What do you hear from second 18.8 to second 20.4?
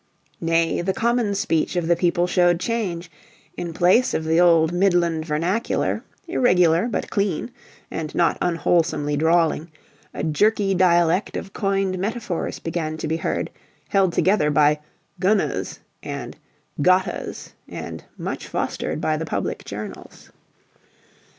by the public journals.